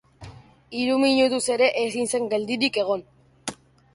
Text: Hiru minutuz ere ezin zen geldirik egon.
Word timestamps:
Hiru 0.77 0.95
minutuz 1.01 1.41
ere 1.57 1.67
ezin 1.83 2.09
zen 2.13 2.25
geldirik 2.31 2.79
egon. 2.87 3.03